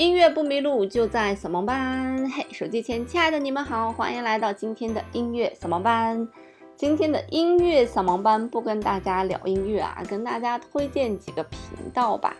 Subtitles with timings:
[0.00, 2.26] 音乐不迷路，就在扫盲班。
[2.30, 6.26] 嘿，手机前亲爱的你们好，欢迎来到今天的音乐扫盲班。
[6.74, 11.60] 今天的音乐扫盲班不跟大家聊音乐啊，跟大家推荐几个频
[11.92, 12.34] 道吧。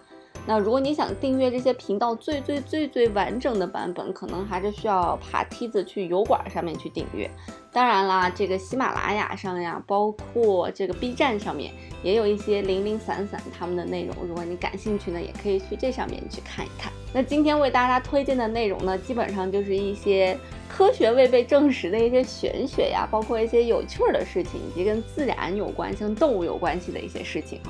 [0.51, 7.31] 那如果你想订阅这些频道最最最最完整的版本，可能还是需要爬梯子去油管上面去订阅。
[7.73, 11.73] 当然啦，这个喜马拉雅上呀，包括这个 B 站上面，
[12.03, 14.27] 也有一些零零散散他们的内容。
[14.27, 16.93] 如果你感兴趣呢，也可以去这上面去看一看。
[17.15, 20.37] 那今天为大家推荐的内容呢，基本上就是一些
[20.69, 27.61] 科学未被证实的一些玄学呀，包括一些有趣的事情，以及跟自然有关、跟动物有关系的一些事情。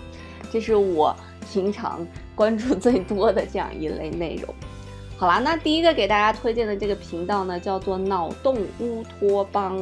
[0.51, 1.15] 这是我
[1.51, 4.55] 平常关注最多的这样一类内容。
[5.19, 9.79] 好啦，那第一个给大家推荐的这个频道呢，叫做脑洞乌托邦，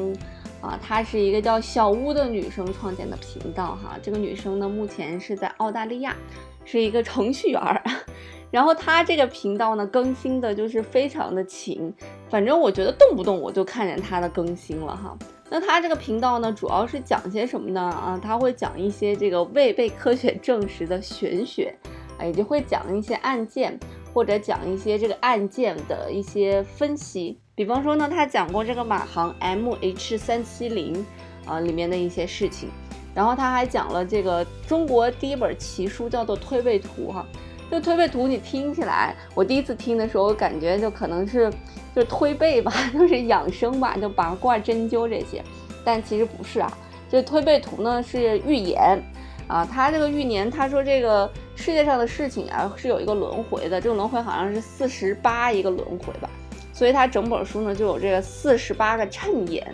[0.61, 3.97] 啊，它是一个叫小乌的女生创建的频道哈。
[4.03, 6.17] 这个女生呢，目前是在澳大利亚，
[6.65, 7.81] 是一个程序员儿。
[8.51, 11.93] 然后她这个频道呢，更新的就是非常的勤，
[12.29, 15.17] 反正我觉得动不动我就看见她的更新了哈。
[15.51, 17.81] 那他这个频道呢，主要是讲些什么呢？
[17.81, 21.75] 啊，他会讲一些这个未被科学证实的玄学，
[22.19, 23.79] 啊，也就会讲一些案件，
[24.13, 27.39] 或者讲一些这个案件的一些分析。
[27.55, 31.05] 比方说呢，他讲过这个马航 MH 三七零
[31.47, 32.69] 啊里面的一些事情，
[33.15, 37.27] 然后他还讲了这个中国第一本奇书，叫做《推背图》哈。
[37.71, 41.53] 这推背图你听起来，我第一次听的时候，感觉就可能是。
[41.97, 45.43] 就推背吧， 就是养生吧，就八卦、针灸这些，
[45.85, 46.79] 但其实不是啊。
[47.11, 49.03] 这推背图呢是预言
[49.49, 56.31] 啊，他这个预言，他说这个世界上的事情啊是有一个轮回的，这个轮回好像是四十八一个轮回吧，
[56.73, 59.67] 所以他整本书呢就有这个四十八个衬眼，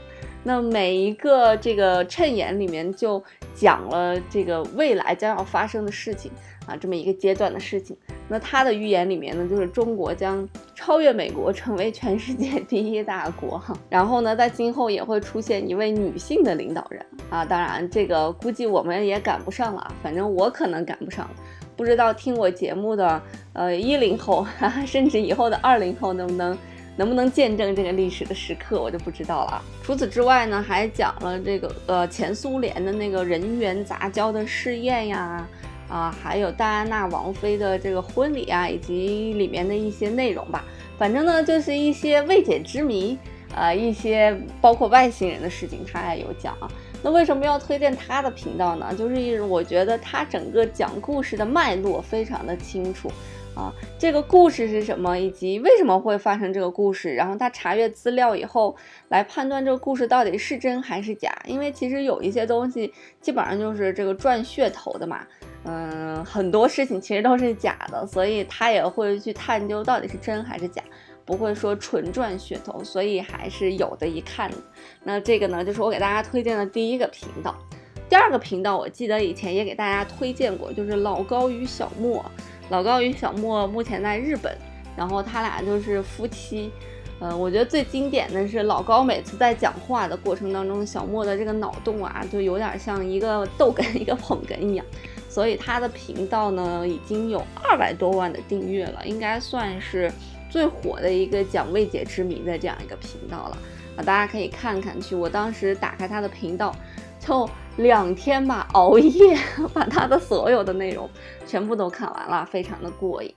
[0.42, 3.22] 那每一个这个衬眼里面就
[3.54, 6.30] 讲了这个未来将要发生的事情
[6.66, 7.96] 啊，这么一个阶段的事情。
[8.28, 13.76] 那他的预言里面呢，就是中国将超越美国，成为全世界第一大国哈。
[13.88, 17.44] 然后呢，在今后也会出现一位女性的领导人啊。
[17.44, 21.28] 当然，这个估计我们也赶不上了，反正我可能赶不上。
[21.76, 23.20] 不知道听我节目的
[23.52, 24.46] 呃一零后，
[24.86, 26.56] 甚至以后的二零后能不能
[26.96, 29.62] 能不能见证这个历史的时刻，我就不知道了。
[29.82, 35.46] 除此之外呢，还讲了这个呃前苏联的那个人员杂交的试验呀。
[35.86, 40.64] 啊，还有戴安娜王妃的这个婚礼啊，以及里面的一些内容吧。
[40.96, 43.18] 反正呢，就是一些未解之谜，
[43.54, 46.66] 呃，一些包括外星人的事情，他也有讲啊。
[47.02, 48.94] 那为什么要推荐他的频道呢？
[48.98, 53.12] 就是我觉得他整个讲故事的脉络非常的清楚
[53.54, 58.74] 啊，这个故事是什么，以及为什么会发生这个故事，然后他查阅资料以后
[59.08, 61.32] 来判断这个故事到底是真还是假。
[61.46, 65.24] 因为其实有一些东西基本上就是这个赚噱头的嘛。
[65.66, 70.82] 嗯，很多事情其实都是假的，所以他也会去探究到底是真还是假，
[71.24, 74.50] 不会说纯赚噱头，所以还是有的一看。
[75.02, 77.54] 那这个呢，就是我给大家推荐的第一个频道。
[78.06, 82.22] 第二个频道，我记得以前也给大家推荐过，就是老高与小莫。
[82.70, 84.56] 老高与小莫目前在日本，
[84.96, 86.70] 然后他俩就是夫妻。
[87.20, 94.84] 嗯，我觉得最经典的是老高每次在讲话的过程当中，小莫的这个脑洞啊，就有点像一个逗哏一个捧哏一样。
[95.28, 100.10] 所以他的频道呢，已经有二百多万的订阅了，应该算是
[100.50, 103.58] 最火的一个讲未解之谜的这样一个频道了
[103.96, 104.02] 啊！
[104.02, 105.14] 大家可以看看去。
[105.14, 106.74] 我当时打开他的频道，
[107.26, 109.36] 就两天吧，熬夜
[109.72, 111.08] 把他的所有的内容
[111.46, 113.34] 全部都看完了，非常的过瘾。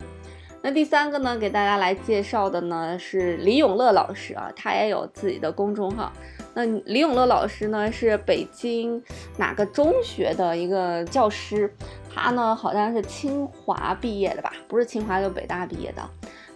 [0.61, 6.11] 那第三个呢，给大家来介绍的呢是李永乐老师啊，他也有自己的公众号。
[6.53, 9.01] 那李永乐老师呢，是北京
[9.37, 11.71] 哪个中学的一个教师？
[12.13, 14.51] 他呢好像是清华毕业的吧？
[14.67, 16.01] 不是清华就北大毕业的。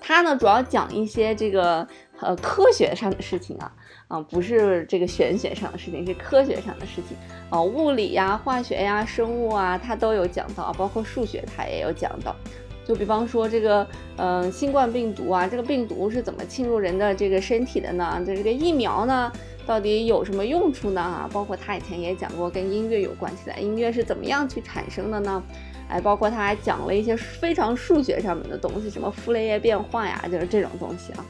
[0.02, 1.88] 他呢主要讲一些这个
[2.20, 3.72] 呃科学上的事情啊
[4.08, 7.16] 啊，不是这个玄学上的事情，是科学上的事情
[7.50, 12.36] 啊，物理呀、化学呀、生物啊，他都有讲到，包括数学他也有讲到。
[12.84, 18.22] 就比方说这个嗯新冠病毒啊，这个病毒是怎么侵入人的这个身体的呢？
[18.26, 19.32] 就这个疫苗呢？
[19.68, 21.00] 到底有什么用处呢？
[21.00, 25.42] 啊，包括他以前也讲过跟音乐有关系的，音乐是怎么样去产生的呢？
[25.91, 31.26] 哎，包括他还讲了一些非常数学上面的东西，什么傅雷叶变换呀，就是这种东西啊。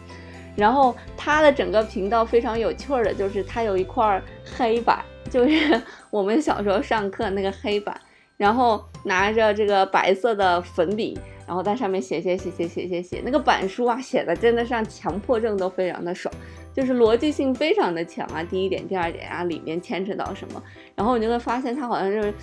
[0.56, 4.22] 然后他的整个频道非常有趣儿的，就是他有一块
[4.58, 8.00] 黑板，就是我们小时候上课那个黑板，
[8.38, 11.18] 然后拿着这个白色的粉笔，
[11.48, 16.34] 然后在上面写写写写写写写，那个板书啊，写的真的像强迫症都非常的爽。
[16.74, 20.64] 就是逻辑性非常的强啊，第一点，第二点啊，里面牵扯到什么，
[20.96, 22.34] 然后你就会发现他好像就是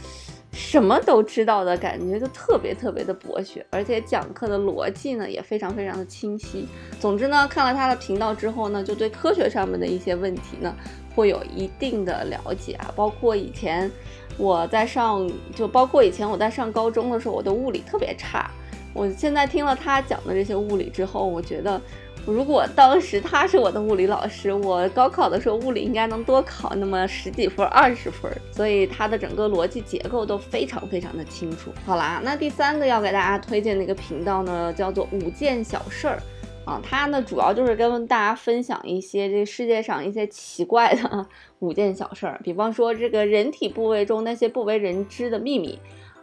[0.61, 6.67] 什么都知道的感觉，就特别特别的博学，而且讲课的逻辑呢也非常非常的清晰。
[6.99, 10.75] 总之呢，看了他的频道之后呢，就对科学上面的一些问题呢
[11.15, 13.89] 会有一定的了解啊，包括以前
[14.37, 18.51] 我在上，就包括以前我在上高中的时候，我的物理特别差。
[18.93, 21.81] 我现在听了他讲的这些物理之后，我觉得。
[22.26, 28.31] 如果当时他是我的物理老师，我高考的时候物理应该能多考那么十几分、二十分。
[28.53, 31.70] 所以他的整个逻辑结构都非常非常的清楚。
[31.87, 36.23] 好啦，那第三个要给大家推荐的一个频道呢，叫做五件小事儿
[36.67, 36.81] 啊。
[36.82, 41.26] 它呢主要就是跟大家分享一些这世界上一些奇怪的
[41.61, 45.79] 五件小事儿，比方说这个人体部位中那些不为人知的秘密。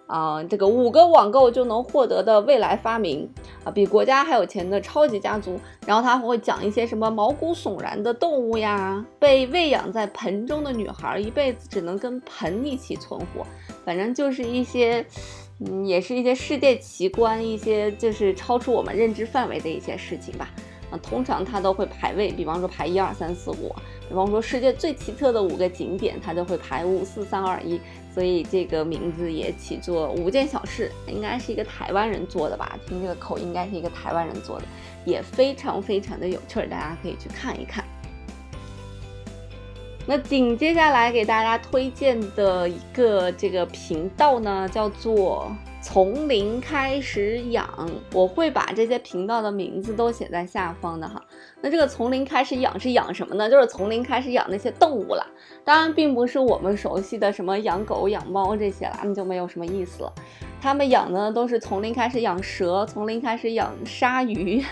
[0.08, 3.30] 啊，这个五个网购就能获得的未来发明
[3.64, 5.60] 啊，比国家还有钱的超级家族。
[5.86, 13.46] 然后他会讲一些什么毛骨悚然的动物呀，被喂养在盆中的女孩一辈子只能跟盆一起存活。
[13.84, 15.06] 反正就是一些，
[15.60, 20.50] 嗯，也是一些世界奇观，一些就是超出我们认知范围的一些事情吧。
[20.92, 23.76] 啊，通常他都会排位，比方说排一二三四五，
[24.08, 27.80] 比方说世界最奇特的五个景点，他就会排五四三二一。
[28.14, 32.78] 所以这个名字也起作五件小事，应该是一个台湾人做的吧？
[32.88, 34.66] 听这个口音，应该是一个台湾人做的，
[35.04, 37.84] 也非常非常的有趣，大家可以去看一看。
[40.08, 45.52] 那紧接下来给大家推荐的一个这个频道呢，叫做。
[45.88, 47.70] 从零开始养，
[48.12, 51.24] 我会把这些频道的名字都写在下方的哈。
[51.62, 53.48] 那这个从零开始养是养什么呢？
[53.48, 55.24] 就是从零开始养那些动物了。
[55.64, 60.12] 当然，并不是我们熟悉的什么养狗、养猫这些了，那就没有什么意思了。
[60.60, 64.66] 他们养的都是从零开始养蛇，从零开始养鲨鱼，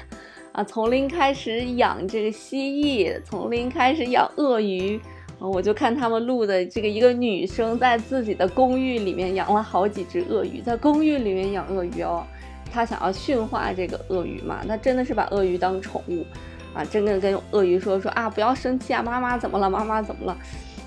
[0.51, 4.99] 啊，从零开始养这个蜥蜴，从零开始养鳄鱼。
[5.49, 12.23] 我就看他们录的这个一个女生在自己的公寓里面养了好几只鳄鱼，在公寓里面养鳄鱼哦，
[12.71, 16.25] 她想要驯化这个鳄鱼嘛，她真的是把鳄鱼当宠物
[16.73, 19.69] 啊，真的跟鳄鱼说说啊，不要生气啊，妈妈怎么了？
[19.69, 20.37] 妈妈怎么了？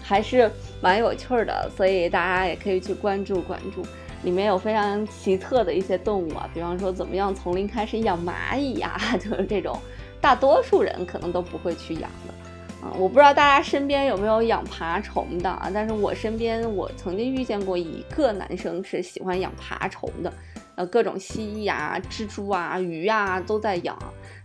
[0.03, 0.51] 还是
[0.81, 3.83] 蛮有趣的，所以大家也可以去关注关注，
[4.23, 9.79] 里面有非常奇特的一些动物啊，比方说怎么样从零开始养蚂蚁呀， 就是这种
[10.19, 12.46] 大多数人可能都不会去养的。
[12.83, 15.71] 啊我不知道大家身边有没有养爬虫的啊？
[15.73, 20.33] 但是我身边我曾经遇见过一个男生是喜欢养爬虫的，
[20.75, 23.97] 呃，各种蜥蜴啊、蜘蛛啊、鱼啊都在养。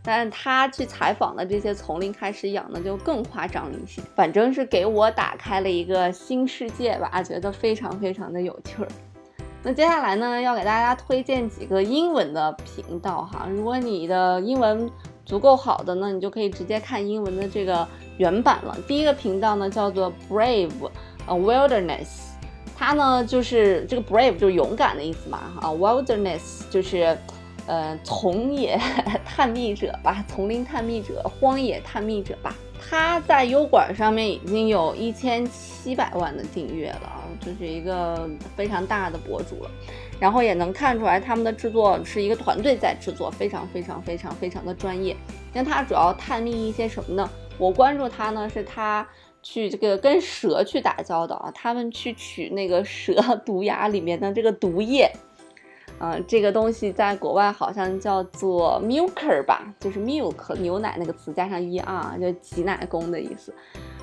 [0.04, 8.88] 但他去采访的这些从零开始养的就更夸张一些，反正是给我打开了一个新世界吧，觉得非常非常的有趣儿。
[9.62, 13.48] 那接下来呢，要给大家推荐几个英文的频道哈。
[13.48, 14.90] 如果你的英文
[15.32, 17.88] 足够好的呢，你就可以直接看英文的这个。
[18.18, 20.70] 原版了，第一个频道呢叫做 Brave，
[21.26, 22.08] 呃，Wilderness，
[22.78, 27.18] 它呢就是这个 Brave 就是勇敢的意思嘛，啊，Wilderness 就是，
[27.66, 28.80] 呃，从野
[29.26, 32.54] 探秘者吧，丛林探秘者，荒野探秘者吧。
[32.80, 39.72] 它在优管上面已经有一千七百万的订阅了啊，就是一个非常大的博主了。
[40.22, 45.18] 然后也能看出来他们的制作是一个团队在制作，非常非常非常非常的专业。
[45.52, 47.28] 那他主要探秘一些什么呢？
[47.58, 49.06] 我关注他呢，是他
[49.42, 55.12] 去这个跟蛇去打交道啊，他们去取那个蛇毒牙里面的这个毒液，
[56.00, 63.52] 嗯，这个东西在国外好像叫做 milker 吧，就是 milk 牛奶那个词加上 er，就挤奶工的意思。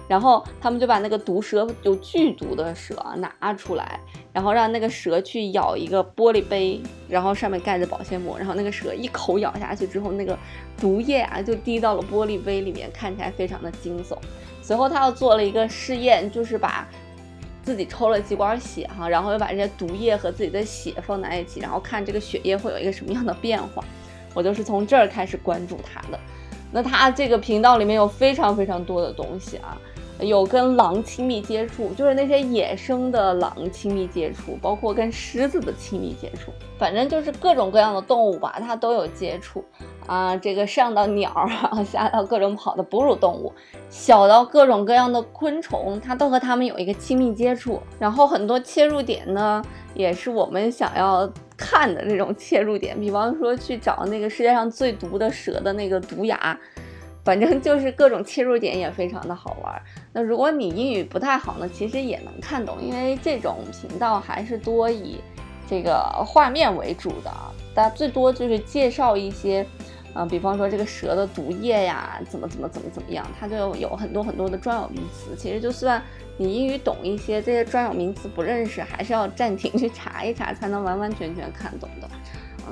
[0.09, 4.01] 然后他们就把那个毒蛇有剧毒的蛇拿出来，
[4.33, 10.37] 然后让那个蛇去咬一个玻璃杯，然后上面盖着保鲜膜，然后那个蛇一口咬下去之后，那个
[10.79, 14.17] 毒液啊就滴到了玻璃杯里面，看起来非常的惊悚。
[14.63, 16.89] 随后他又做了一个试验，就是把
[17.63, 23.85] 自己抽了几管血哈，然后又把这些毒液和自己的血放在一起，然后看这个血液会有一个什么样的变化。
[24.35, 26.19] 我就是从这儿开始关注他的。
[26.71, 29.77] 那他这个频道里面有非常非常多的东西啊。
[30.21, 39.65] 有跟狼亲密接触，就是那些野生的狼亲密接触，包括跟狮子的亲密接触，反正就是各种各样的动物吧，它都有接触
[40.07, 40.37] 啊。
[40.37, 43.53] 这个上到鸟啊，下到各种跑的哺乳动物，
[43.89, 47.81] 小到各种各样的昆虫，它都和它们有一个亲密接触。
[47.99, 49.63] 然后很多切入点呢，
[49.95, 56.59] 也是我们想要看的这种切入点，比方说去找那个世界上最毒的蛇的那个毒牙。
[57.29, 59.83] 反正就是各种切入点也非常的好玩。
[60.15, 65.21] 那如果你英语不太好呢，其实也能看懂，因为这种频道还是多以
[65.69, 67.53] 这个画面为主的啊。
[67.75, 69.63] 大家最多就是介绍一些，
[70.15, 75.37] 啊，比方说这个蛇的毒液呀，怎么怎么怎么怎么样，它就有很多很多的专有名词。
[75.37, 76.03] 其实就算
[76.39, 82.09] 你英语懂一些，这些专有名词不认识，还是要暂停去查一查，才能完完全全看懂的。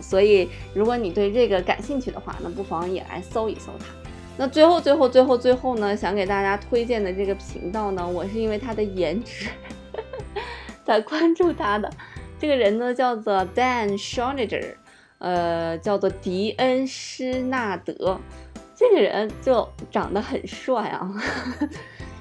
[0.01, 3.85] 所以如果你对这个感兴趣的话，那不妨也来搜一搜它。
[4.37, 9.49] 那最后最后最后最后呢，想给大家推荐的这个频道呢，我是因为他的颜值
[10.85, 11.91] 才关注他的。
[12.39, 14.75] 这个人呢叫做 Dan Schoeninger。
[15.19, 18.21] 呃，叫做迪恩施纳德，
[18.75, 21.11] 这个人就长得很帅啊。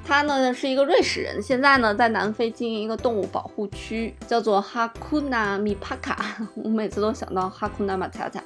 [0.05, 6.37] 他呢是一个瑞士人，现在呢在南非经营一个动物保护区，叫做哈库纳米帕卡。
[6.55, 8.41] 我每次都想到哈库纳马塔塔，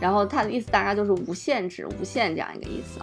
[0.00, 3.00] 然后他的意思大概就是无限制、无限这样一个意思。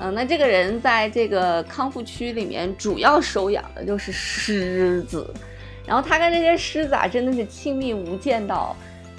[0.00, 5.32] 嗯，那这个人在这个康复区里面主要收养的就是狮子，
[5.86, 8.74] 然后他跟这些狮子啊真的是亲密无间到。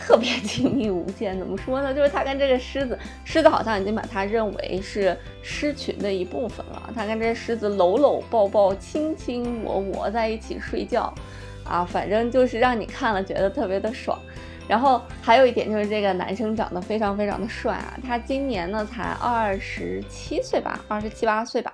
[0.05, 1.93] 特别亲密无间，怎么说呢？
[1.93, 6.91] 就是他跟这个狮子，狮子好像已经把他认为是狮群的一部分了。
[6.93, 11.13] 他跟这些狮子搂搂抱抱、卿卿我我在一起睡觉，
[11.63, 14.19] 啊，反正就是让你看了觉得特别的爽。
[14.67, 21.73] 然后还有一点就是这个男生长得非常非常的帅啊，他今年呢才二十七岁吧，二十七八岁吧。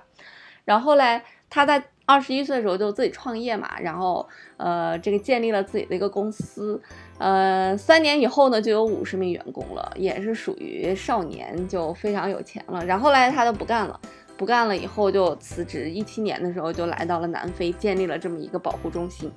[0.64, 1.82] 然后嘞，他在。
[2.06, 6.82] 二十一岁的时候就自己创业嘛，然后呃，这个建立了自己的一个公司，
[7.18, 12.84] 呃，三年以后呢就有五十名员工了，也是属于少年就非常有钱了。
[12.84, 14.00] 然后来他就不干了，
[14.36, 15.88] 不干了以后就辞职。
[15.88, 19.30] 一七年的时候就来到了南非，建立了这么一个保护中心。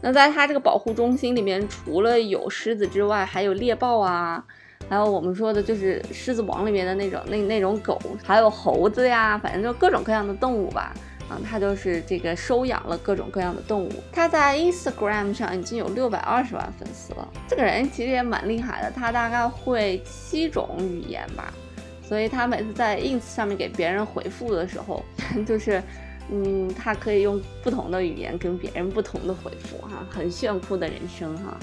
[0.00, 4.42] 那在他这个保护中心里面，除了有狮子之外，还有猎豹啊，
[4.88, 10.92] 还有我们说的就是狮子王里面的那种那那种狗，还有猴子呀，反正就各种各样的动物吧。
[11.28, 13.90] 啊，他就是这个收养了各种各样的动物。
[14.10, 17.28] 他在 Instagram 上已经有六百二十万粉丝了。
[17.46, 21.54] 这个人其实也蛮厉害的，他大概会七种语言吧。
[22.02, 25.04] 所以他每次在 ins 上面给别人回复的时候，
[25.46, 25.80] 就是，
[26.32, 31.58] 嗯，他可以用不同的语言跟别人不同的回复，哈，很炫酷的人生，哈。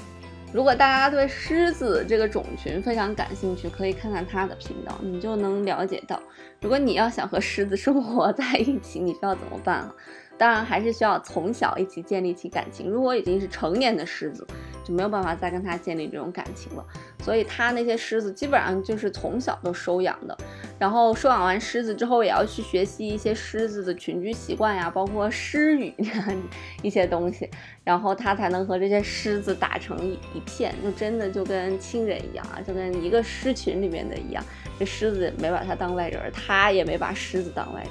[0.54, 6.22] 如果大家对狮子这个种群非常感兴趣，可以看看他的频道，你就能了解到，
[6.62, 9.94] 如果你要想和狮子生活在一起，你需要怎么办啊？
[10.38, 12.90] 当然还是需要从小一起建立起感情。
[12.90, 14.46] 如果已经是成年的狮子，
[14.84, 16.86] 就没有办法再跟他建立这种感情了。
[17.24, 20.38] 所以他那些狮子基本上就是从小都收养的，
[20.80, 25.94] 然后收养完狮子之后，也要去学习一些狮子的群居习惯呀，包括狮语
[26.84, 27.50] 一些东西，
[27.84, 34.44] 然后他才能和这些狮子打成一片，就真的就跟亲人一样啊，就跟一个狮群里面的一样。
[34.78, 37.90] 这狮子没把他当外人，他也没把狮子当外人。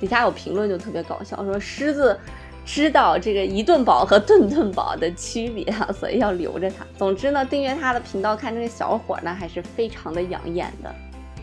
[0.00, 2.18] 底下有评论就特别搞笑，说狮子
[2.64, 6.86] 知道这个一顿饱和顿顿饱的区别啊，所以要留着它。
[6.96, 10.94] 总之呢，订阅他的频道看这个小伙呢，还是非常的养眼的。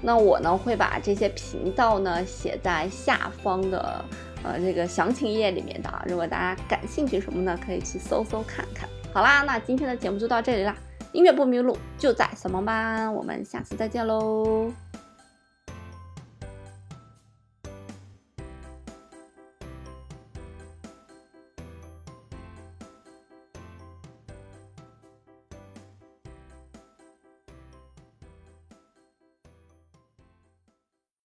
[0.02, 4.04] 那我呢会把这些频道呢写在下方的
[4.44, 8.90] 呃这个详情页里面的，如果大家感兴趣什么呢，可以去搜搜看看。
[9.14, 10.76] 好啦，那今天的节目就到这里啦，
[11.12, 14.72] 音乐不迷路就在小萌吧，我们下次再见喽。